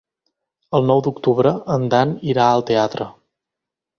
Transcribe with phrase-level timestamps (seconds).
[0.77, 3.09] El nou d'octubre en Dan irà al teatre.